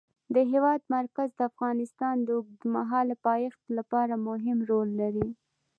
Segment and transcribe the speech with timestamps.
[0.35, 5.29] د هېواد مرکز د افغانستان د اوږدمهاله پایښت لپاره مهم رول لري.